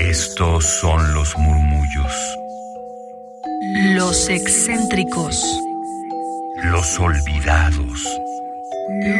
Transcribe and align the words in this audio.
Estos 0.00 0.64
son 0.64 1.14
los 1.14 1.36
murmullos. 1.36 2.12
Los 3.94 4.30
excéntricos. 4.30 5.44
Los 6.64 6.98
olvidados. 6.98 8.08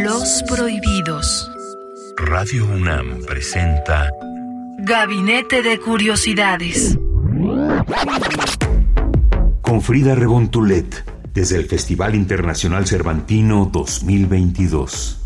Los 0.03 0.43
prohibidos. 0.49 1.51
Radio 2.17 2.65
UNAM 2.65 3.23
presenta 3.27 4.11
Gabinete 4.79 5.63
de 5.63 5.79
Curiosidades. 5.79 6.99
Con 9.61 9.83
Frida 9.83 10.15
Rebontulet, 10.15 11.05
desde 11.35 11.57
el 11.57 11.67
Festival 11.67 12.15
Internacional 12.15 12.87
Cervantino 12.87 13.69
2022. 13.71 15.20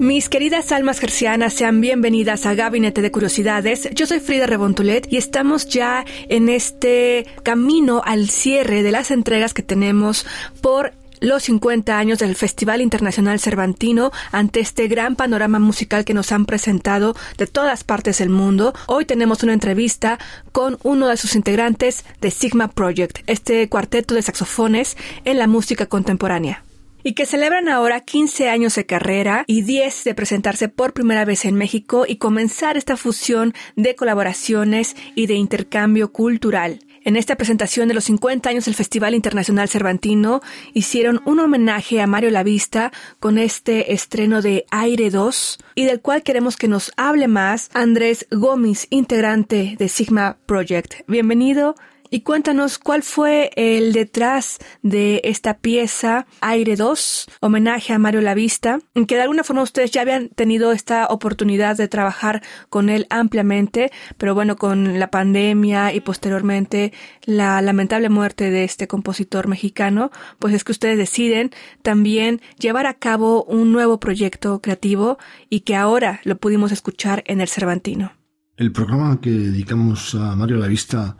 Mis 0.00 0.30
queridas 0.30 0.72
almas 0.72 0.98
gercianas, 0.98 1.52
sean 1.52 1.82
bienvenidas 1.82 2.46
a 2.46 2.54
Gabinete 2.54 3.02
de 3.02 3.10
Curiosidades. 3.10 3.86
Yo 3.92 4.06
soy 4.06 4.18
Frida 4.18 4.46
Rebontulet 4.46 5.06
y 5.12 5.18
estamos 5.18 5.68
ya 5.68 6.06
en 6.30 6.48
este 6.48 7.26
camino 7.42 8.00
al 8.02 8.30
cierre 8.30 8.82
de 8.82 8.92
las 8.92 9.10
entregas 9.10 9.52
que 9.52 9.62
tenemos 9.62 10.24
por 10.62 10.94
los 11.20 11.42
50 11.42 11.98
años 11.98 12.18
del 12.18 12.34
Festival 12.34 12.80
Internacional 12.80 13.40
Cervantino 13.40 14.10
ante 14.32 14.60
este 14.60 14.88
gran 14.88 15.16
panorama 15.16 15.58
musical 15.58 16.06
que 16.06 16.14
nos 16.14 16.32
han 16.32 16.46
presentado 16.46 17.14
de 17.36 17.46
todas 17.46 17.84
partes 17.84 18.16
del 18.16 18.30
mundo. 18.30 18.72
Hoy 18.86 19.04
tenemos 19.04 19.42
una 19.42 19.52
entrevista 19.52 20.18
con 20.50 20.78
uno 20.82 21.08
de 21.08 21.18
sus 21.18 21.34
integrantes 21.36 22.06
de 22.22 22.30
Sigma 22.30 22.68
Project, 22.68 23.18
este 23.26 23.68
cuarteto 23.68 24.14
de 24.14 24.22
saxofones 24.22 24.96
en 25.26 25.36
la 25.36 25.46
música 25.46 25.84
contemporánea 25.84 26.64
y 27.02 27.14
que 27.14 27.26
celebran 27.26 27.68
ahora 27.68 28.00
15 28.00 28.48
años 28.48 28.74
de 28.74 28.86
carrera 28.86 29.44
y 29.46 29.62
10 29.62 30.04
de 30.04 30.14
presentarse 30.14 30.68
por 30.68 30.92
primera 30.92 31.24
vez 31.24 31.44
en 31.44 31.54
México 31.54 32.04
y 32.06 32.16
comenzar 32.16 32.76
esta 32.76 32.96
fusión 32.96 33.54
de 33.76 33.94
colaboraciones 33.94 34.96
y 35.14 35.26
de 35.26 35.34
intercambio 35.34 36.12
cultural. 36.12 36.80
En 37.02 37.16
esta 37.16 37.36
presentación 37.36 37.88
de 37.88 37.94
los 37.94 38.04
50 38.04 38.50
años 38.50 38.66
del 38.66 38.74
Festival 38.74 39.14
Internacional 39.14 39.70
Cervantino 39.70 40.42
hicieron 40.74 41.22
un 41.24 41.40
homenaje 41.40 42.02
a 42.02 42.06
Mario 42.06 42.30
Lavista 42.30 42.92
con 43.20 43.38
este 43.38 43.94
estreno 43.94 44.42
de 44.42 44.66
Aire 44.70 45.08
2 45.08 45.58
y 45.76 45.86
del 45.86 46.02
cual 46.02 46.22
queremos 46.22 46.58
que 46.58 46.68
nos 46.68 46.92
hable 46.98 47.26
más 47.26 47.70
Andrés 47.72 48.26
Gómez, 48.30 48.86
integrante 48.90 49.76
de 49.78 49.88
Sigma 49.88 50.36
Project. 50.44 50.96
Bienvenido 51.08 51.74
y 52.10 52.20
cuéntanos 52.22 52.78
cuál 52.78 53.02
fue 53.02 53.50
el 53.56 53.92
detrás 53.92 54.58
de 54.82 55.20
esta 55.24 55.58
pieza 55.58 56.26
Aire 56.40 56.76
2, 56.76 57.28
homenaje 57.40 57.92
a 57.92 57.98
Mario 57.98 58.20
Lavista, 58.20 58.80
que 59.06 59.14
de 59.14 59.22
alguna 59.22 59.44
forma 59.44 59.62
ustedes 59.62 59.92
ya 59.92 60.02
habían 60.02 60.28
tenido 60.28 60.72
esta 60.72 61.06
oportunidad 61.06 61.76
de 61.76 61.88
trabajar 61.88 62.42
con 62.68 62.88
él 62.88 63.06
ampliamente, 63.10 63.92
pero 64.18 64.34
bueno, 64.34 64.56
con 64.56 64.98
la 64.98 65.10
pandemia 65.10 65.94
y 65.94 66.00
posteriormente 66.00 66.92
la 67.24 67.62
lamentable 67.62 68.08
muerte 68.08 68.50
de 68.50 68.64
este 68.64 68.88
compositor 68.88 69.46
mexicano, 69.46 70.10
pues 70.38 70.54
es 70.54 70.64
que 70.64 70.72
ustedes 70.72 70.98
deciden 70.98 71.50
también 71.82 72.40
llevar 72.58 72.86
a 72.86 72.94
cabo 72.94 73.44
un 73.44 73.72
nuevo 73.72 74.00
proyecto 74.00 74.60
creativo 74.60 75.18
y 75.48 75.60
que 75.60 75.76
ahora 75.76 76.20
lo 76.24 76.36
pudimos 76.36 76.72
escuchar 76.72 77.22
en 77.26 77.40
el 77.40 77.48
Cervantino. 77.48 78.19
El 78.56 78.72
programa 78.72 79.20
que 79.20 79.30
dedicamos 79.30 80.14
a 80.14 80.36
Mario 80.36 80.58
La 80.58 80.66
Vista 80.66 81.16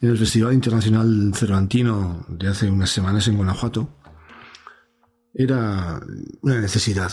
en 0.00 0.10
el 0.10 0.18
Festival 0.18 0.54
Internacional 0.54 1.32
Cervantino 1.34 2.24
de 2.28 2.48
hace 2.48 2.70
unas 2.70 2.90
semanas 2.90 3.26
en 3.26 3.36
Guanajuato 3.36 3.98
era 5.34 6.00
una 6.42 6.60
necesidad. 6.60 7.10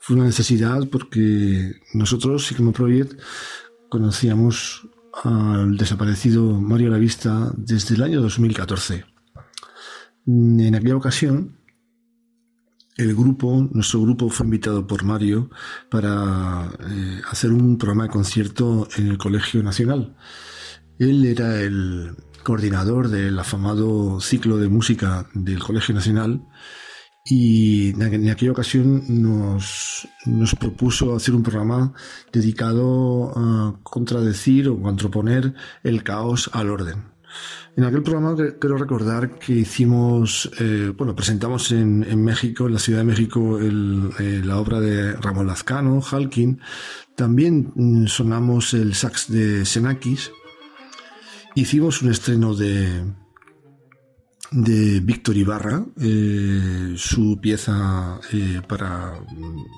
Fue 0.00 0.16
una 0.16 0.26
necesidad 0.26 0.88
porque 0.90 1.80
nosotros, 1.94 2.46
Sigma 2.46 2.72
Project, 2.72 3.20
conocíamos 3.88 4.88
al 5.24 5.76
desaparecido 5.76 6.60
Mario 6.60 6.90
La 6.90 6.98
Vista 6.98 7.52
desde 7.56 7.96
el 7.96 8.02
año 8.02 8.20
2014. 8.20 9.04
En 10.26 10.74
aquella 10.74 10.96
ocasión, 10.96 11.55
el 12.96 13.14
grupo, 13.14 13.68
nuestro 13.72 14.00
grupo 14.02 14.30
fue 14.30 14.46
invitado 14.46 14.86
por 14.86 15.04
Mario 15.04 15.50
para 15.90 16.70
eh, 16.88 17.20
hacer 17.30 17.52
un 17.52 17.76
programa 17.76 18.04
de 18.04 18.10
concierto 18.10 18.88
en 18.96 19.08
el 19.08 19.18
Colegio 19.18 19.62
Nacional. 19.62 20.16
Él 20.98 21.26
era 21.26 21.60
el 21.60 22.16
coordinador 22.42 23.08
del 23.08 23.38
afamado 23.38 24.20
ciclo 24.20 24.56
de 24.56 24.68
música 24.68 25.28
del 25.34 25.58
Colegio 25.58 25.94
Nacional 25.94 26.46
y 27.28 27.88
en 27.90 28.30
aquella 28.30 28.52
ocasión 28.52 29.02
nos, 29.08 30.08
nos 30.26 30.54
propuso 30.54 31.16
hacer 31.16 31.34
un 31.34 31.42
programa 31.42 31.92
dedicado 32.32 33.32
a 33.36 33.80
contradecir 33.82 34.68
o 34.68 34.88
antroponer 34.88 35.54
el 35.82 36.04
caos 36.04 36.48
al 36.52 36.70
orden. 36.70 37.15
En 37.76 37.84
aquel 37.84 38.02
programa 38.02 38.34
quiero 38.58 38.78
recordar 38.78 39.38
que 39.38 39.52
hicimos, 39.52 40.50
eh, 40.58 40.92
bueno, 40.96 41.14
presentamos 41.14 41.72
en, 41.72 42.24
México, 42.24 42.66
en 42.66 42.72
la 42.72 42.78
Ciudad 42.78 43.00
de 43.00 43.04
México, 43.04 43.58
eh, 43.60 44.40
la 44.42 44.58
obra 44.58 44.80
de 44.80 45.12
Ramón 45.12 45.46
Lazcano, 45.46 46.00
Halkin. 46.00 46.60
También 47.14 47.72
mm, 47.74 48.06
sonamos 48.06 48.72
el 48.72 48.94
sax 48.94 49.30
de 49.30 49.66
Senakis. 49.66 50.30
Hicimos 51.54 52.00
un 52.02 52.10
estreno 52.10 52.54
de, 52.54 53.02
de 54.50 55.00
Víctor 55.00 55.36
Ibarra, 55.36 55.84
eh, 56.00 56.94
su 56.96 57.38
pieza 57.40 58.20
eh, 58.32 58.60
para 58.66 59.20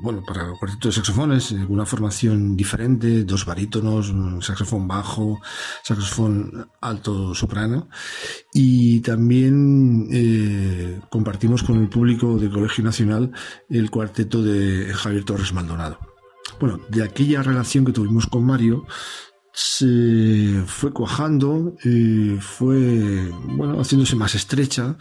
bueno 0.03 0.23
para 0.27 0.53
cuarteto 0.59 0.89
de 0.89 0.93
saxofones, 0.93 1.53
una 1.69 1.87
formación 1.87 2.57
diferente, 2.57 3.25
dos 3.25 3.45
barítonos, 3.45 4.11
un 4.11 4.43
saxofón 4.43 4.87
bajo, 4.87 5.41
saxofón 5.83 6.69
alto 6.81 7.35
soprano, 7.35 7.89
y 8.53 9.01
también 9.01 10.09
eh, 10.13 11.01
compartimos 11.11 11.63
con 11.63 11.81
el 11.81 11.89
público 11.89 12.39
del 12.39 12.51
Colegio 12.51 12.85
Nacional 12.85 13.33
el 13.69 13.91
cuarteto 13.91 14.43
de 14.43 14.93
Javier 14.95 15.25
Torres 15.25 15.53
Maldonado. 15.53 15.99
Bueno, 16.61 16.81
de 16.89 17.03
aquella 17.05 17.43
relación 17.43 17.85
que 17.85 17.93
tuvimos 17.93 18.27
con 18.27 18.45
Mario, 18.45 18.85
se 19.61 20.63
fue 20.67 20.93
cuajando, 20.93 21.75
eh, 21.85 22.39
fue 22.41 23.29
bueno, 23.57 23.81
haciéndose 23.81 24.15
más 24.15 24.37
estrecha, 24.37 24.97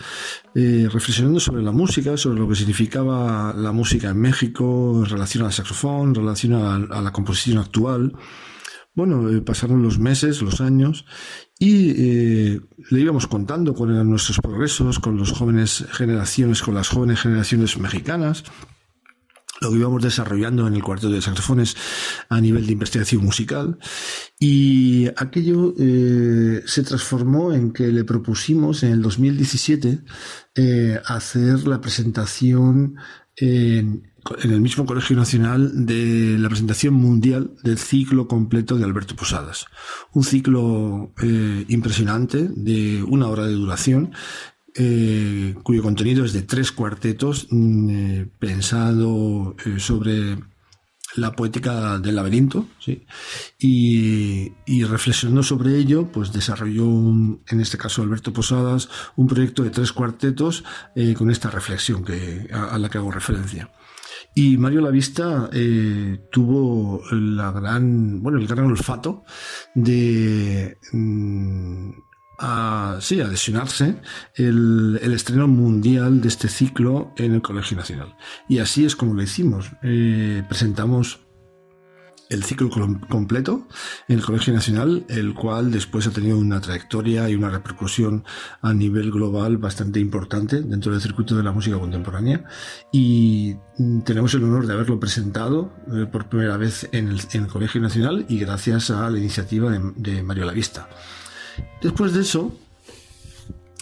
eh, 0.55 0.89
reflexionando 0.91 1.39
sobre 1.39 1.61
la 1.61 1.71
música, 1.71 2.17
sobre 2.17 2.39
lo 2.39 2.49
que 2.49 2.55
significaba 2.55 3.53
la 3.55 3.71
música 3.71 4.09
en 4.09 4.19
México 4.19 5.03
en 5.03 5.05
relación 5.05 5.45
al 5.45 5.53
saxofón, 5.53 6.09
en 6.09 6.15
relación 6.15 6.53
a, 6.53 7.01
la 7.01 7.11
composición 7.11 7.59
actual. 7.59 8.13
Bueno, 8.95 9.29
eh, 9.29 9.41
pasaron 9.41 9.83
los 9.83 9.99
meses, 9.99 10.41
los 10.41 10.59
años, 10.59 11.05
y 11.59 11.93
le 12.89 12.99
íbamos 12.99 13.27
contando 13.27 13.75
cuáles 13.75 13.97
eran 13.97 14.09
nuestros 14.09 14.39
progresos 14.39 14.97
con 14.97 15.19
las 15.19 15.33
jóvenes 15.33 15.85
generaciones, 15.91 16.63
con 16.63 16.73
las 16.73 16.89
jóvenes 16.89 17.21
generaciones 17.21 17.77
mexicanas, 17.77 18.43
lo 19.61 19.71
que 19.71 19.77
íbamos 19.77 20.03
desarrollando 20.03 20.67
en 20.67 20.75
el 20.75 20.83
cuarto 20.83 21.09
de 21.09 21.21
saxofones 21.21 21.75
a 22.29 22.39
nivel 22.41 22.65
de 22.65 22.73
investigación 22.73 23.23
musical 23.23 23.79
y 24.39 25.07
aquello 25.17 25.73
eh, 25.79 26.61
se 26.65 26.83
transformó 26.83 27.53
en 27.53 27.71
que 27.71 27.87
le 27.87 28.03
propusimos 28.03 28.83
en 28.83 28.91
el 28.91 29.01
2017 29.01 29.99
eh, 30.55 30.99
hacer 31.05 31.67
la 31.67 31.81
presentación 31.81 32.95
en, 33.35 34.11
en, 34.43 34.51
el 34.51 34.61
mismo 34.61 34.85
Colegio 34.85 35.15
Nacional 35.15 35.85
de 35.85 36.37
la 36.37 36.49
presentación 36.49 36.93
mundial 36.95 37.51
del 37.63 37.77
ciclo 37.77 38.27
completo 38.27 38.77
de 38.77 38.83
Alberto 38.83 39.15
Posadas. 39.15 39.65
Un 40.13 40.23
ciclo 40.23 41.13
eh, 41.21 41.65
impresionante 41.67 42.49
de 42.49 43.03
una 43.03 43.27
hora 43.27 43.45
de 43.45 43.53
duración 43.53 44.11
eh, 44.79 45.55
cuyo 45.63 45.81
contenido 45.81 46.23
es 46.23 46.33
de 46.33 46.43
tres 46.43 46.71
cuartetos 46.71 47.47
mm, 47.49 47.89
eh, 47.89 48.29
pensado 48.37 49.55
eh, 49.65 49.79
sobre 49.79 50.37
la 51.15 51.31
poética 51.31 51.97
del 51.97 52.15
laberinto, 52.15 52.67
y, 53.57 54.51
y, 54.67 54.83
reflexionando 54.83 55.41
sobre 55.41 55.77
ello, 55.77 56.11
pues 56.11 56.31
desarrolló, 56.31 56.85
en 56.85 57.59
este 57.59 57.77
caso 57.77 58.03
Alberto 58.03 58.33
Posadas, 58.33 58.87
un 59.15 59.25
proyecto 59.25 59.63
de 59.63 59.71
tres 59.71 59.93
cuartetos 59.93 60.63
con 61.17 61.31
esta 61.31 61.49
reflexión 61.49 62.03
que, 62.03 62.47
a, 62.53 62.77
la 62.77 62.89
que 62.89 62.99
hago 62.99 63.09
referencia. 63.09 63.71
Y 64.35 64.57
Mario 64.57 64.81
Lavista 64.81 65.49
tuvo 66.29 67.01
la 67.09 67.51
gran, 67.51 68.21
bueno, 68.21 68.37
el 68.37 68.45
gran 68.45 68.65
olfato 68.65 69.23
de 69.73 70.77
mm, 70.91 71.91
a, 72.37 72.97
sí, 73.01 73.19
a 73.21 73.27
lesionarse 73.27 73.95
el, 74.35 74.99
el, 75.01 75.13
estreno 75.13 75.47
mundial 75.47 76.21
de 76.21 76.27
este 76.27 76.47
ciclo 76.47 77.13
en 77.17 77.33
el 77.33 77.41
Colegio 77.41 77.77
Nacional. 77.77 78.15
Y 78.47 78.59
así 78.59 78.85
es 78.85 78.95
como 78.95 79.13
lo 79.13 79.23
hicimos. 79.23 79.71
Eh, 79.81 80.43
presentamos 80.47 81.19
el 82.29 82.43
ciclo 82.43 82.69
completo 83.09 83.67
en 84.07 84.19
el 84.19 84.25
Colegio 84.25 84.53
Nacional, 84.53 85.05
el 85.09 85.33
cual 85.33 85.71
después 85.71 86.07
ha 86.07 86.11
tenido 86.11 86.37
una 86.37 86.59
trayectoria 86.59 87.29
y 87.29 87.35
una 87.35 87.49
repercusión 87.49 88.25
a 88.61 88.73
nivel 88.73 89.11
global 89.11 89.57
bastante 89.57 89.99
importante 89.99 90.61
dentro 90.61 90.91
del 90.91 91.01
circuito 91.01 91.35
de 91.35 91.43
la 91.43 91.51
música 91.51 91.79
contemporánea. 91.79 92.43
Y 92.91 93.55
mm, 93.77 94.01
tenemos 94.01 94.33
el 94.33 94.43
honor 94.43 94.67
de 94.67 94.73
haberlo 94.73 94.99
presentado 94.99 95.73
eh, 95.93 96.05
por 96.05 96.27
primera 96.27 96.57
vez 96.57 96.87
en 96.91 97.07
el, 97.07 97.47
Colegio 97.47 97.79
Nacional 97.81 98.25
y 98.27 98.39
gracias 98.39 98.91
a 98.91 99.09
la 99.09 99.17
iniciativa 99.17 99.71
de, 99.71 99.79
de 99.95 100.21
Mario 100.21 100.45
Lavista. 100.45 100.89
Después 101.81 102.13
de 102.13 102.21
eso, 102.21 102.57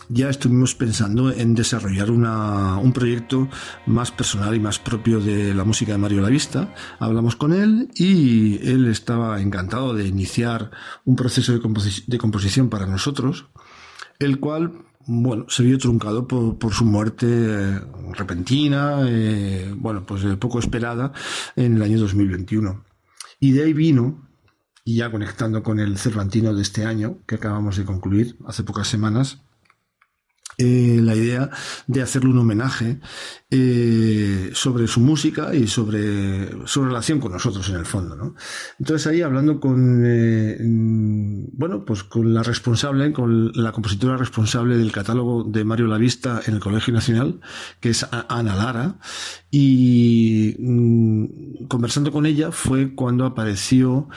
ya 0.10 0.30
estuvimos 0.30 0.76
pensando 0.76 1.32
en 1.32 1.56
desarrollar 1.56 2.12
un 2.12 2.94
proyecto 2.94 3.50
más 3.86 4.12
personal 4.12 4.56
y 4.56 4.60
más 4.60 4.80
propio 4.80 5.20
de 5.20 5.54
la 5.54 5.64
música 5.64 5.94
de 5.94 5.98
Mario 5.98 6.22
Lavista. 6.22 6.74
Hablamos 7.00 7.36
con 7.36 7.54
él 7.54 7.90
y 7.96 8.60
él 8.68 8.88
estaba 8.88 9.42
encantado 9.42 9.94
de 9.94 10.08
iniciar 10.08 10.72
un 11.06 11.16
proceso 11.16 11.54
de, 11.54 12.18
composición 12.20 12.70
para 12.70 12.86
nosotros, 12.86 13.46
el 14.20 14.40
cual 14.40 14.86
bueno, 15.08 15.46
se 15.50 15.64
vio 15.64 15.78
truncado 15.78 16.28
por, 16.28 16.74
su 16.74 16.84
muerte 16.86 17.28
eh, 17.30 17.80
repentina, 18.14 19.02
eh, 19.08 19.72
bueno, 19.76 20.04
pues 20.06 20.24
eh, 20.24 20.36
poco 20.36 20.60
esperada 20.60 21.14
en 21.56 21.76
el 21.76 21.82
año 21.82 22.00
2021. 22.00 22.84
Y 23.40 23.52
de 23.52 23.64
ahí 23.64 23.74
vino, 23.74 24.25
y 24.88 24.98
ya 24.98 25.12
conectando 25.12 25.64
con 25.64 25.80
el 25.80 25.98
Cervantino 25.98 26.54
de 26.54 26.62
este 26.62 26.86
año, 26.86 27.18
que 27.26 27.36
acabamos 27.36 27.76
de 27.76 27.86
concluir 27.86 28.38
hace 28.46 28.64
pocas 28.64 28.88
semanas, 28.88 29.42
eh, 30.58 31.00
la 31.02 31.16
idea 31.16 31.50
de 31.88 32.02
hacerle 32.02 32.30
un 32.30 32.38
homenaje 32.38 33.00
eh, 33.52 34.52
sobre 34.54 34.88
su 34.88 35.02
música 35.02 35.54
y 35.54 35.68
sobre 35.68 36.66
su 36.66 36.86
relación 36.86 37.20
con 37.20 37.34
nosotros 37.34 37.68
en 37.70 37.76
el 37.76 37.86
fondo. 37.86 38.16
¿no? 38.16 38.36
Entonces 38.80 39.06
ahí 39.08 39.22
hablando 39.22 39.60
con, 39.60 40.04
eh, 40.06 40.58
bueno, 40.62 41.84
pues 41.84 42.04
con 42.06 42.34
la 42.34 42.42
responsable, 42.42 43.12
con 43.12 43.52
la 43.54 43.74
compositora 43.74 44.16
responsable 44.16 44.78
del 44.78 44.94
catálogo 44.94 45.44
de 45.44 45.66
Mario 45.66 45.88
Lavista 45.88 46.42
en 46.46 46.54
el 46.54 46.60
Colegio 46.62 46.94
Nacional, 46.94 47.42
que 47.82 47.90
es 47.90 48.08
Ana 48.30 48.56
Lara, 48.56 48.98
y 49.52 50.56
mm, 50.58 51.68
conversando 51.68 52.14
con 52.14 52.26
ella 52.26 52.52
fue 52.54 52.96
cuando 52.96 53.26
apareció, 53.26 54.08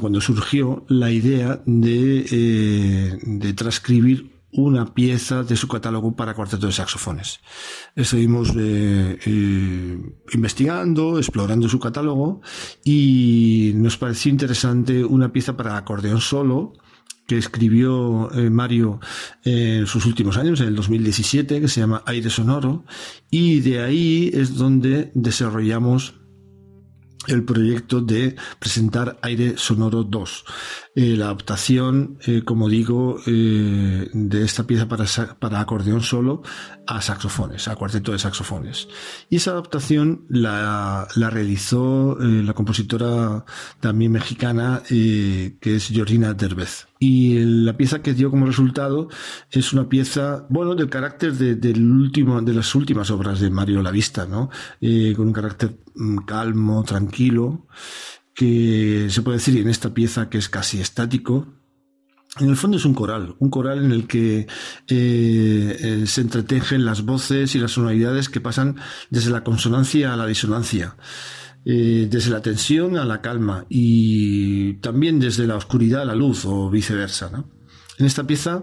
cuando 0.00 0.20
surgió 0.22 0.86
la 0.88 1.10
idea 1.10 1.62
de, 1.66 3.18
de 3.22 3.52
transcribir 3.52 4.35
una 4.56 4.94
pieza 4.94 5.42
de 5.42 5.56
su 5.56 5.68
catálogo 5.68 6.16
para 6.16 6.34
cuarteto 6.34 6.66
de 6.66 6.72
saxofones. 6.72 7.40
Estuvimos 7.94 8.50
eh, 8.56 9.18
eh, 9.24 9.98
investigando, 10.32 11.18
explorando 11.18 11.68
su 11.68 11.78
catálogo 11.78 12.40
y 12.84 13.72
nos 13.76 13.96
pareció 13.96 14.30
interesante 14.30 15.04
una 15.04 15.32
pieza 15.32 15.56
para 15.56 15.76
acordeón 15.76 16.20
solo 16.20 16.72
que 17.26 17.36
escribió 17.36 18.30
eh, 18.32 18.50
Mario 18.50 19.00
en 19.44 19.86
sus 19.86 20.06
últimos 20.06 20.36
años, 20.36 20.60
en 20.60 20.68
el 20.68 20.76
2017, 20.76 21.60
que 21.60 21.68
se 21.68 21.80
llama 21.80 22.02
Aire 22.06 22.30
Sonoro, 22.30 22.84
y 23.30 23.60
de 23.60 23.82
ahí 23.82 24.30
es 24.32 24.54
donde 24.54 25.10
desarrollamos 25.14 26.14
el 27.26 27.44
proyecto 27.44 28.00
de 28.00 28.36
presentar 28.58 29.18
Aire 29.22 29.54
Sonoro 29.56 30.04
2. 30.04 30.44
Eh, 30.94 31.16
la 31.16 31.26
adaptación, 31.26 32.18
eh, 32.26 32.42
como 32.44 32.68
digo, 32.68 33.18
eh, 33.26 34.08
de 34.12 34.44
esta 34.44 34.66
pieza 34.66 34.88
para, 34.88 35.04
para 35.38 35.60
acordeón 35.60 36.02
solo 36.02 36.42
a 36.86 37.02
saxofones, 37.02 37.68
a 37.68 37.76
cuarteto 37.76 38.12
de 38.12 38.18
saxofones. 38.18 38.88
Y 39.28 39.36
esa 39.36 39.50
adaptación 39.50 40.24
la, 40.28 41.06
la 41.16 41.30
realizó 41.30 42.16
la 42.18 42.54
compositora 42.54 43.44
también 43.80 44.12
mexicana, 44.12 44.82
que 44.88 45.58
es 45.62 45.88
Georgina 45.88 46.32
Derbez. 46.32 46.86
Y 46.98 47.38
la 47.40 47.76
pieza 47.76 48.00
que 48.00 48.14
dio 48.14 48.30
como 48.30 48.46
resultado 48.46 49.08
es 49.50 49.72
una 49.72 49.88
pieza, 49.88 50.46
bueno, 50.48 50.74
del 50.74 50.88
carácter 50.88 51.34
de, 51.34 51.54
del 51.54 51.90
último, 51.90 52.40
de 52.40 52.54
las 52.54 52.74
últimas 52.74 53.10
obras 53.10 53.40
de 53.40 53.50
Mario 53.50 53.82
Lavista, 53.82 54.26
¿no? 54.26 54.48
con 55.16 55.26
un 55.26 55.32
carácter 55.32 55.76
mm, 55.94 56.18
calmo, 56.24 56.82
tranquilo 56.84 57.66
que 58.36 59.08
se 59.08 59.22
puede 59.22 59.38
decir 59.38 59.56
en 59.58 59.68
esta 59.68 59.94
pieza 59.94 60.28
que 60.28 60.38
es 60.38 60.48
casi 60.48 60.78
estático. 60.78 61.48
En 62.38 62.50
el 62.50 62.56
fondo 62.56 62.76
es 62.76 62.84
un 62.84 62.92
coral, 62.92 63.34
un 63.38 63.48
coral 63.48 63.82
en 63.82 63.92
el 63.92 64.06
que 64.06 64.40
eh, 64.40 64.46
eh, 64.88 66.04
se 66.06 66.20
entretejen 66.20 66.84
las 66.84 67.02
voces 67.02 67.54
y 67.54 67.58
las 67.58 67.72
sonoridades 67.72 68.28
que 68.28 68.42
pasan 68.42 68.76
desde 69.08 69.30
la 69.30 69.42
consonancia 69.42 70.12
a 70.12 70.18
la 70.18 70.26
disonancia, 70.26 70.96
eh, 71.68 72.06
desde 72.08 72.30
la 72.30 72.40
tensión 72.40 72.96
a 72.96 73.04
la 73.04 73.20
calma 73.20 73.66
y 73.68 74.74
también 74.74 75.18
desde 75.18 75.48
la 75.48 75.56
oscuridad 75.56 76.02
a 76.02 76.04
la 76.04 76.14
luz 76.14 76.44
o 76.44 76.70
viceversa. 76.70 77.44
En 77.98 78.06
esta 78.06 78.24
pieza, 78.24 78.62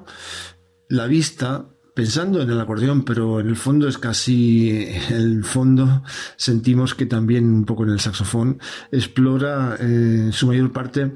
la 0.88 1.06
vista 1.08 1.68
pensando 1.94 2.42
en 2.42 2.50
el 2.50 2.60
acordeón, 2.62 3.04
pero 3.04 3.42
en 3.42 3.50
el 3.50 3.58
fondo 3.58 3.90
es 3.90 3.98
casi, 3.98 4.88
el 5.10 5.44
fondo 5.44 6.04
sentimos 6.38 6.96
que 6.96 7.06
también 7.06 7.54
un 7.54 7.66
poco 7.66 7.84
en 7.84 7.90
el 7.90 8.00
saxofón 8.00 8.60
explora 8.90 9.76
eh, 9.80 9.84
en 9.84 10.32
su 10.32 10.48
mayor 10.48 10.72
parte 10.72 11.12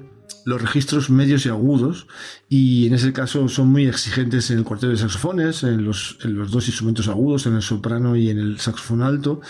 los 0.45 0.61
registros 0.61 1.09
medios 1.09 1.45
y 1.45 1.49
agudos 1.49 2.07
y 2.49 2.87
en 2.87 2.93
ese 2.93 3.11
caso 3.13 3.47
son 3.47 3.69
muy 3.69 3.87
exigentes 3.87 4.51
en 4.51 4.59
el 4.59 4.63
cuarteto 4.65 4.91
de 4.91 4.97
saxofones, 4.97 5.63
en 5.63 5.83
los, 5.83 6.19
en 6.23 6.35
los 6.35 6.51
dos 6.51 6.67
instrumentos 6.67 7.07
agudos, 7.07 7.45
en 7.47 7.55
el 7.55 7.61
soprano 7.61 8.15
y 8.15 8.29
en 8.29 8.39
el 8.39 8.59
saxofón 8.59 9.01
alto 9.01 9.41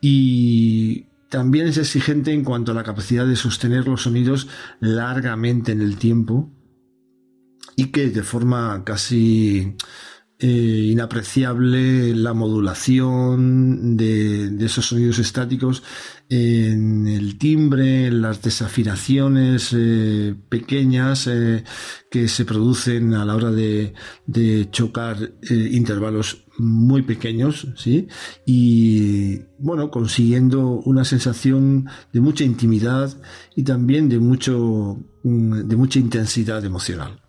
y 0.00 1.06
también 1.32 1.66
es 1.66 1.78
exigente 1.78 2.30
en 2.30 2.44
cuanto 2.44 2.72
a 2.72 2.74
la 2.74 2.82
capacidad 2.82 3.26
de 3.26 3.36
sostener 3.36 3.88
los 3.88 4.02
sonidos 4.02 4.48
largamente 4.80 5.72
en 5.72 5.80
el 5.80 5.96
tiempo 5.96 6.52
y 7.74 7.86
que 7.86 8.10
de 8.10 8.22
forma 8.22 8.84
casi 8.84 9.74
eh, 10.44 10.88
inapreciable 10.90 12.16
la 12.16 12.34
modulación 12.34 13.96
de, 13.96 14.52
esos 14.58 14.86
sonidos 14.86 15.20
estáticos 15.20 15.84
en 16.28 17.06
el 17.06 17.38
timbre, 17.38 18.08
en 18.08 18.22
las 18.22 18.42
desafinaciones 18.42 19.72
eh, 19.72 20.34
pequeñas 20.48 21.28
eh, 21.28 21.62
que 22.10 22.26
se 22.26 22.44
producen 22.44 23.14
a 23.14 23.24
la 23.24 23.36
hora 23.36 23.52
de, 23.52 23.94
chocar 24.72 25.32
intervalos 25.48 26.44
muy 26.58 27.02
pequeños, 27.02 27.68
¿sí? 27.76 28.08
Y 28.44 29.42
bueno, 29.60 29.92
consiguiendo 29.92 30.80
una 30.84 31.04
sensación 31.04 31.86
de 32.12 32.20
mucha 32.20 32.42
intimidad 32.42 33.16
y 33.54 33.62
también 33.62 34.08
de 34.08 34.18
mucho, 34.18 34.98
mm, 35.22 35.68
de 35.68 35.76
mucha 35.76 36.00
intensidad 36.00 36.64
emocional. 36.64 37.21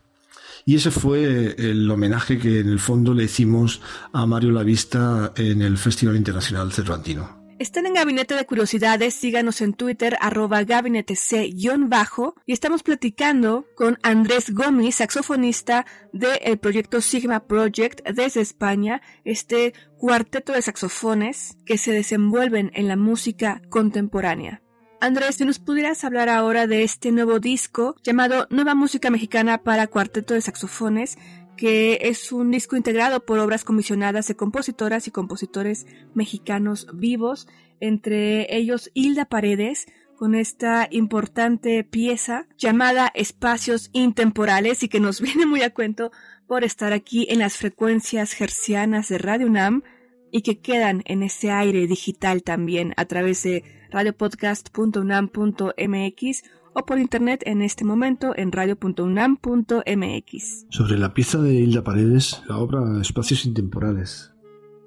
Y 0.66 0.76
ese 0.76 0.92
fue 0.92 1.56
el 1.58 1.90
homenaje 1.90 2.38
que 2.38 2.60
en 2.60 2.70
el 2.70 2.80
fondo 2.80 3.14
le 3.14 3.26
hicimos 3.26 3.82
a 4.14 4.26
Mario 4.26 4.52
Lavista 4.52 5.34
en 5.36 5.62
el 5.62 5.78
Festival 5.78 6.16
Internacional 6.16 6.72
Cervantino. 6.72 7.44
Están 7.60 7.86
en 7.86 7.94
Gabinete 7.94 8.34
de 8.34 8.46
Curiosidades, 8.46 9.14
síganos 9.14 9.62
en 9.62 9.74
Twitter, 9.74 10.18
arroba 10.20 10.64
gabinete 10.64 11.16
C-bajo, 11.16 12.36
y 12.46 12.52
estamos 12.52 12.84
platicando 12.84 13.68
con 13.76 14.00
Andrés 14.02 14.54
Gómez, 14.54 14.96
saxofonista 14.96 15.86
del 16.12 16.58
proyecto 16.58 17.00
Sigma 17.00 17.46
Project 17.46 18.02
desde 18.10 18.42
España, 18.42 19.02
este 19.24 19.74
cuarteto 19.98 20.52
de 20.52 20.62
saxofones 20.62 21.56
que 21.66 21.78
se 21.78 21.92
desenvuelven 21.92 22.72
en 22.74 22.88
la 22.88 22.98
música 22.98 23.62
contemporánea. 23.70 24.62
Andrés, 25.04 25.36
si 25.36 25.44
nos 25.44 25.60
pudieras 25.60 26.06
hablar 26.06 26.30
ahora 26.30 26.66
de 26.66 26.84
este 26.84 27.12
nuevo 27.12 27.42
disco 27.42 27.98
llamado 28.04 28.48
Nueva 28.50 28.74
Música 28.74 29.10
Mexicana 29.10 29.62
para 29.62 29.88
Cuarteto 29.88 30.34
de 30.34 30.40
Saxofones, 30.40 31.18
que 31.58 32.00
es 32.04 32.32
un 32.32 32.52
disco 32.52 32.78
integrado 32.78 33.26
por 33.26 33.38
obras 33.40 33.66
comisionadas 33.66 34.30
de 34.30 34.38
compositoras 34.38 35.06
y 35.06 35.12
compositores 35.12 35.88
mexicanos 36.14 36.88
vivos, 36.94 37.50
entre 37.82 38.56
ellos 38.56 38.92
Hilda 38.94 39.26
Paredes, 39.26 39.88
con 40.16 40.36
esta 40.36 40.88
importante 40.90 41.84
pieza 41.84 42.48
llamada 42.58 43.12
Espacios 43.14 43.90
Intemporales 43.92 44.84
y 44.84 44.88
que 44.88 45.02
nos 45.02 45.20
viene 45.22 45.46
muy 45.46 45.64
a 45.64 45.74
cuento 45.74 46.14
por 46.48 46.64
estar 46.64 46.94
aquí 46.94 47.28
en 47.30 47.40
las 47.40 47.58
frecuencias 47.58 48.40
hercianas 48.40 49.10
de 49.10 49.18
Radio 49.18 49.48
UNAM 49.48 49.84
y 50.32 50.44
que 50.44 50.62
quedan 50.62 51.04
en 51.06 51.24
ese 51.24 51.52
aire 51.52 51.88
digital 51.88 52.42
también 52.42 52.94
a 52.96 53.04
través 53.04 53.44
de 53.44 53.83
radiopodcast.unam.mx 53.94 56.44
o 56.74 56.86
por 56.86 57.00
internet 57.00 57.44
en 57.46 57.62
este 57.62 57.86
momento 57.86 58.34
en 58.36 58.52
radio.unam.mx. 58.52 60.66
Sobre 60.70 60.98
la 60.98 61.14
pieza 61.14 61.40
de 61.40 61.54
Hilda 61.54 61.84
Paredes, 61.84 62.42
la 62.50 62.58
obra 62.58 63.00
Espacios 63.00 63.46
Intemporales 63.46 64.34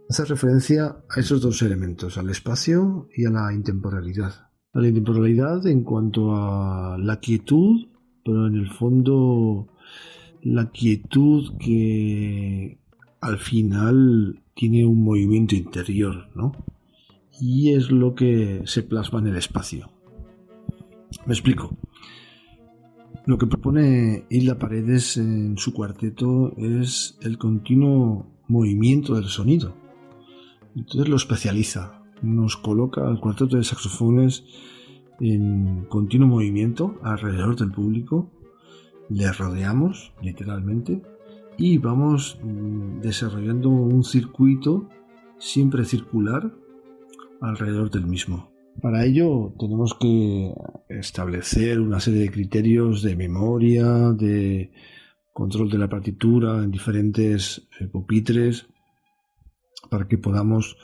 hace 0.08 0.24
referencia 0.24 0.96
a 1.08 1.20
esos 1.20 1.40
dos 1.40 1.62
elementos, 1.62 2.18
al 2.18 2.30
espacio 2.30 3.08
y 3.16 3.24
a 3.24 3.30
la 3.30 3.52
intemporalidad. 3.52 4.48
A 4.72 4.80
la 4.80 4.88
intemporalidad 4.88 5.64
en 5.66 5.84
cuanto 5.84 6.36
a 6.36 6.98
la 6.98 7.20
quietud, 7.20 7.88
pero 8.24 8.46
en 8.46 8.56
el 8.56 8.70
fondo 8.70 9.68
la 10.42 10.70
quietud 10.70 11.56
que 11.58 12.78
al 13.20 13.38
final 13.38 14.42
tiene 14.54 14.86
un 14.86 15.02
movimiento 15.02 15.54
interior, 15.54 16.28
¿no? 16.34 16.52
Y 17.40 17.72
es 17.72 17.90
lo 17.90 18.14
que 18.14 18.62
se 18.64 18.82
plasma 18.82 19.18
en 19.18 19.28
el 19.28 19.36
espacio. 19.36 19.90
Me 21.26 21.32
explico. 21.32 21.76
Lo 23.26 23.38
que 23.38 23.46
propone 23.46 24.24
Hilda 24.30 24.58
Paredes 24.58 25.16
en 25.16 25.58
su 25.58 25.72
cuarteto 25.72 26.52
es 26.56 27.18
el 27.22 27.38
continuo 27.38 28.26
movimiento 28.46 29.16
del 29.16 29.24
sonido. 29.24 29.74
Entonces 30.76 31.08
lo 31.08 31.16
especializa, 31.16 32.02
nos 32.22 32.56
coloca 32.56 33.06
al 33.06 33.18
cuarteto 33.18 33.56
de 33.56 33.64
saxofones 33.64 34.44
en 35.18 35.86
continuo 35.88 36.28
movimiento 36.28 36.98
alrededor 37.02 37.56
del 37.56 37.72
público, 37.72 38.30
le 39.08 39.32
rodeamos 39.32 40.12
literalmente 40.22 41.02
y 41.56 41.78
vamos 41.78 42.38
mm, 42.42 43.00
desarrollando 43.00 43.70
un 43.70 44.04
circuito 44.04 44.88
siempre 45.38 45.84
circular 45.84 46.52
alrededor 47.40 47.90
del 47.90 48.06
mismo. 48.06 48.52
Para 48.80 49.04
ello 49.04 49.54
tenemos 49.58 49.94
que 49.94 50.52
establecer 50.88 51.80
una 51.80 52.00
serie 52.00 52.20
de 52.20 52.30
criterios 52.30 53.02
de 53.02 53.16
memoria, 53.16 53.84
de 54.12 54.70
control 55.32 55.70
de 55.70 55.78
la 55.78 55.88
partitura 55.88 56.62
en 56.62 56.70
diferentes 56.70 57.68
eh, 57.80 57.86
pupitres, 57.86 58.66
para 59.90 60.08
que 60.08 60.18
podamos 60.18 60.76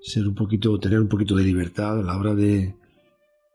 ser 0.00 0.26
un 0.26 0.34
poquito, 0.34 0.78
tener 0.78 1.00
un 1.00 1.08
poquito 1.08 1.34
de 1.36 1.44
libertad 1.44 1.98
a 1.98 2.02
la 2.02 2.16
hora 2.16 2.34
de, 2.34 2.74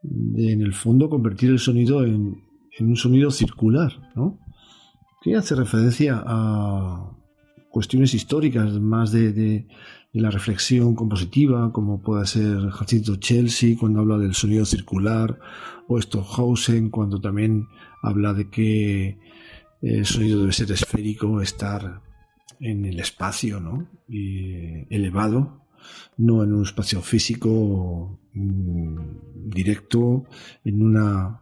en 0.03 0.61
el 0.61 0.73
fondo, 0.73 1.09
convertir 1.09 1.49
el 1.49 1.59
sonido 1.59 2.03
en, 2.03 2.41
un 2.79 2.95
sonido 2.95 3.31
circular, 3.31 4.11
¿no? 4.15 4.39
Que 5.21 5.35
hace 5.35 5.55
referencia 5.55 6.21
a 6.25 7.15
cuestiones 7.73 8.13
históricas 8.13 8.71
más 8.79 9.11
de, 9.11 9.65
la 10.11 10.29
reflexión 10.29 10.93
compositiva, 10.93 11.73
como 11.73 12.03
puede 12.03 12.27
ser 12.27 12.69
Jacinto 12.69 13.15
Chelsea 13.15 13.75
cuando 13.79 14.01
habla 14.01 14.19
del 14.19 14.35
sonido 14.35 14.63
circular, 14.63 15.39
o 15.87 15.99
Stockhausen 15.99 16.91
cuando 16.91 17.19
también 17.19 17.67
habla 18.03 18.35
de 18.35 18.51
que 18.51 19.17
el 19.81 20.05
sonido 20.05 20.41
debe 20.41 20.53
ser 20.53 20.71
esférico, 20.71 21.41
estar 21.41 22.03
en 22.59 22.85
el 22.85 22.99
espacio, 22.99 23.59
¿no? 23.59 23.89
Y 24.07 24.85
elevado, 24.93 25.65
no 26.17 26.43
en 26.43 26.53
un 26.53 26.61
espacio 26.61 27.01
físico 27.01 28.19
mm, 28.33 29.49
directo, 29.49 30.25
en 30.63 30.83
una 30.83 31.41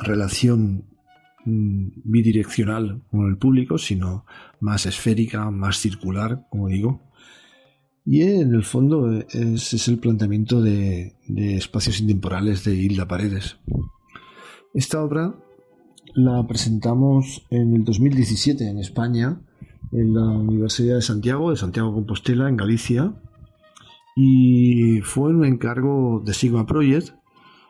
relación 0.00 0.95
bidireccional 1.46 3.02
con 3.10 3.26
el 3.26 3.38
público, 3.38 3.78
sino 3.78 4.24
más 4.60 4.86
esférica, 4.86 5.50
más 5.50 5.78
circular, 5.78 6.46
como 6.50 6.68
digo. 6.68 7.00
Y 8.04 8.22
en 8.22 8.54
el 8.54 8.64
fondo 8.64 9.10
ese 9.18 9.76
es 9.76 9.88
el 9.88 9.98
planteamiento 9.98 10.60
de, 10.60 11.14
de 11.26 11.56
espacios 11.56 12.00
intemporales 12.00 12.64
de 12.64 12.74
Hilda 12.74 13.08
Paredes. 13.08 13.56
Esta 14.74 15.02
obra 15.02 15.34
la 16.14 16.46
presentamos 16.46 17.46
en 17.50 17.74
el 17.74 17.84
2017 17.84 18.68
en 18.68 18.78
España 18.78 19.40
en 19.92 20.14
la 20.14 20.24
Universidad 20.24 20.96
de 20.96 21.02
Santiago, 21.02 21.50
de 21.50 21.56
Santiago 21.56 21.92
Compostela, 21.94 22.48
en 22.48 22.56
Galicia, 22.56 23.14
y 24.14 25.00
fue 25.02 25.30
un 25.30 25.44
encargo 25.44 26.22
de 26.24 26.34
Sigma 26.34 26.66
Project, 26.66 27.14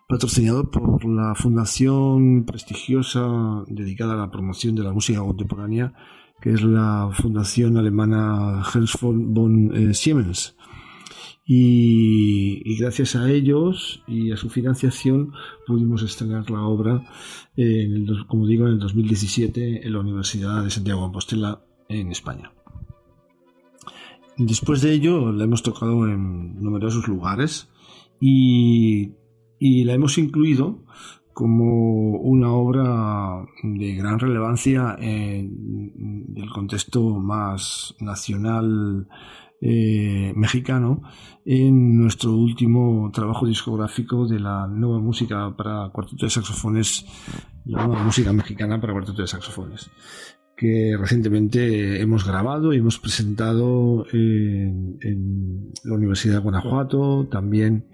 patrocinado 0.06 0.70
por 0.70 1.04
la 1.04 1.34
fundación 1.34 2.44
prestigiosa 2.44 3.64
dedicada 3.66 4.14
a 4.14 4.16
la 4.16 4.30
promoción 4.30 4.74
de 4.74 4.84
la 4.84 4.92
música 4.92 5.20
contemporánea, 5.20 5.94
que 6.40 6.52
es 6.52 6.62
la 6.62 7.10
fundación 7.12 7.76
alemana 7.76 8.62
Hans 8.62 8.96
von 9.00 9.72
eh, 9.74 9.94
Siemens. 9.94 10.56
Y, 11.48 12.76
gracias 12.76 13.14
a 13.14 13.30
ellos 13.30 14.02
y 14.08 14.32
a 14.32 14.36
su 14.36 14.50
financiación 14.50 15.32
pudimos 15.64 16.02
estrenar 16.02 16.50
la 16.50 16.62
obra, 16.62 17.04
como 18.26 18.48
digo, 18.48 18.66
en 18.66 18.72
el 18.74 18.78
2017 18.80 19.86
en 19.86 19.92
la 19.92 20.00
Universidad 20.00 20.64
de 20.64 20.70
Santiago 20.70 21.02
Compostela 21.02 21.62
en 21.88 22.10
España. 22.10 22.52
Después 24.36 24.82
de 24.82 24.92
ello 24.92 25.30
la 25.32 25.44
hemos 25.44 25.62
tocado 25.62 26.04
en 26.08 26.60
numerosos 26.60 27.06
lugares 27.06 27.70
y, 28.20 29.12
la 29.60 29.94
hemos 29.94 30.18
incluido 30.18 30.84
como 31.32 32.12
una 32.18 32.50
obra 32.52 33.44
de 33.62 33.94
gran 33.94 34.18
relevancia 34.18 34.96
en 34.98 36.32
el 36.34 36.48
contexto 36.50 37.18
más 37.18 37.94
nacional 38.00 39.06
eh, 39.60 40.32
mexicano 40.34 41.02
en 41.44 41.98
nuestro 41.98 42.32
último 42.32 43.10
trabajo 43.12 43.46
discográfico 43.46 44.26
de 44.26 44.40
la 44.40 44.66
nueva 44.66 44.98
música 44.98 45.54
para 45.56 45.90
cuarteto 45.90 46.26
de 46.26 46.30
saxofones, 46.30 47.06
la 47.66 47.86
nueva 47.86 48.02
música 48.02 48.32
mexicana 48.32 48.80
para 48.80 48.94
cuarteto 48.94 49.22
de 49.22 49.28
saxofones 49.28 49.90
que 50.56 50.96
recientemente 50.98 52.00
hemos 52.00 52.26
grabado 52.26 52.72
y 52.72 52.78
hemos 52.78 52.98
presentado 52.98 54.06
en, 54.12 55.70
la 55.84 55.94
Universidad 55.94 56.36
de 56.36 56.40
Guanajuato, 56.40 57.28
también 57.30 57.86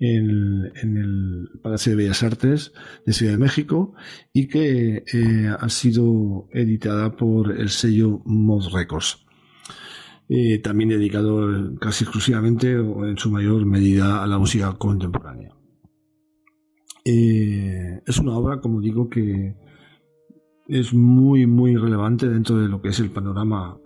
en, 0.00 0.72
el 0.96 1.48
Palacio 1.62 1.92
de 1.92 1.96
Bellas 1.96 2.22
Artes 2.22 2.72
de 3.04 3.12
Ciudad 3.12 3.32
de 3.32 3.38
México 3.38 3.94
y 4.32 4.48
que 4.48 5.04
eh, 5.12 5.48
ha 5.58 5.68
sido 5.68 6.48
editada 6.52 7.16
por 7.16 7.52
el 7.52 7.70
sello 7.70 8.20
Mod 8.24 8.72
Records. 8.72 9.24
Eh, 10.28 10.58
también 10.58 10.90
dedicado 10.90 11.76
casi 11.78 12.04
exclusivamente 12.04 12.76
o 12.76 13.06
en 13.06 13.16
su 13.16 13.30
mayor 13.30 13.64
medida 13.64 14.22
a 14.22 14.26
la 14.26 14.38
música 14.38 14.72
contemporánea. 14.72 15.54
Eh, 17.04 18.00
es 18.04 18.18
una 18.18 18.36
obra, 18.36 18.60
como 18.60 18.80
digo, 18.80 19.08
que, 19.08 19.54
es 20.68 20.92
muy, 20.92 21.46
muy 21.46 21.76
relevante 21.76 22.28
dentro 22.28 22.58
de 22.58 22.66
lo 22.66 22.82
que 22.82 22.88
es 22.88 22.98
el 22.98 23.10
panorama 23.10 23.78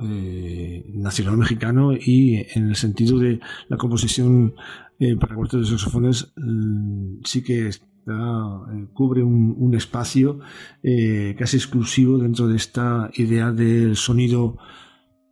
nacional 0.94 1.36
mexicano 1.36 1.92
y 1.92 2.46
en 2.54 2.70
el 2.70 2.74
sentido 2.74 3.18
de 3.18 3.38
la 3.68 3.76
composición 3.76 4.54
eh, 5.00 5.16
para 5.16 5.34
cuartetos 5.34 5.70
de 5.70 5.76
saxofones 5.76 6.32
mm, 6.36 7.22
sí 7.24 7.42
que 7.42 7.68
eh, 7.68 8.86
cubre 8.92 9.22
un, 9.22 9.74
espacio 9.74 10.40
casi 11.36 11.56
exclusivo 11.56 12.18
dentro 12.18 12.46
de 12.48 12.56
esta 12.56 13.10
idea 13.14 13.50
del 13.52 13.96
sonido 13.96 14.58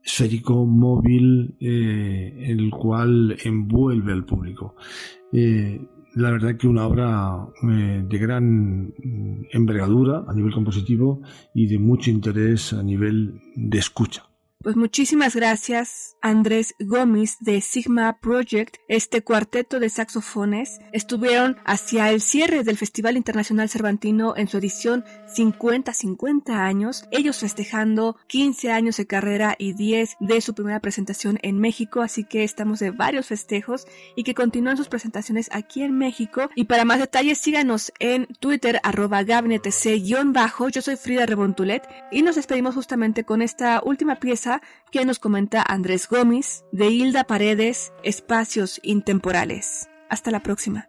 esférico, 0.03 0.65
móvil, 0.65 1.57
el 1.61 2.71
cual 2.71 3.37
envuelve 3.45 4.13
al 4.13 4.25
público 4.25 4.75
la 6.19 6.33
verdad 6.33 6.57
que 6.57 6.67
una 6.67 6.87
obra 6.87 7.49
eh, 7.63 8.03
de 8.05 8.19
gran 8.19 8.93
envergadura 9.53 10.25
a 10.27 10.35
nivel 10.35 10.53
compositivo 10.53 11.23
y 11.55 11.69
de 11.69 11.79
mucho 11.79 12.11
interés 12.11 12.73
a 12.73 12.83
nivel 12.83 13.41
de 13.55 13.79
escucha. 13.79 14.25
Pues 14.61 14.75
muchísimas 14.75 15.37
gracias, 15.37 16.17
Andrés 16.21 16.75
Gómez 16.81 17.37
de 17.39 17.61
Sigma 17.61 18.19
Project. 18.19 18.79
Este 18.89 19.23
cuarteto 19.23 19.79
de 19.79 19.89
saxofones 19.89 20.81
estuvieron 20.93 21.59
hacia 21.65 22.11
el 22.11 22.21
cierre 22.21 22.65
del 22.65 22.77
Festival 22.77 23.17
Internacional 23.17 23.69
Cervantino 23.69 24.37
en 24.37 24.49
su 24.49 24.59
edición 24.59 25.05
50-50 25.33 26.51
años, 26.55 27.05
ellos 27.13 27.39
festejando 27.39 28.17
15 28.27 28.73
años 28.73 28.97
de 28.97 29.07
carrera 29.07 29.55
y 29.57 29.75
10 29.75 30.17
de 30.19 30.41
su 30.41 30.55
primera 30.55 30.81
presentación 30.81 31.39
en 31.43 31.61
México, 31.61 32.01
así 32.01 32.25
que 32.25 32.43
estamos 32.43 32.81
de 32.81 32.91
varios 32.91 33.27
festejos 33.27 33.87
y 34.17 34.25
que 34.25 34.35
continúan 34.35 34.77
sus 34.77 34.89
presentaciones 34.89 35.51
aquí 35.53 35.83
en 35.83 35.97
México. 35.97 36.51
Y 36.57 36.65
para 36.65 36.85
más 36.85 36.99
detalles 36.99 37.39
síganos 37.39 37.93
en 38.01 38.27
Twitter 38.41 38.81
arroba 38.83 39.23
gabinetec-bajo, 39.23 40.69
yo 40.69 40.83
soy 40.83 40.97
Frida 40.97 41.27
Rebontulet 41.27 41.89
y 42.11 42.23
nos 42.23 42.35
despedimos 42.35 42.75
justamente 42.75 43.23
con 43.23 43.41
esta 43.41 43.81
última 43.85 44.17
pieza 44.17 44.48
que 44.91 45.05
nos 45.05 45.19
comenta 45.19 45.63
Andrés 45.67 46.09
Gómez 46.09 46.65
de 46.73 46.87
Hilda 46.87 47.25
Paredes, 47.25 47.93
Espacios 48.03 48.81
Intemporales. 48.83 49.89
Hasta 50.09 50.31
la 50.31 50.41
próxima. 50.41 50.89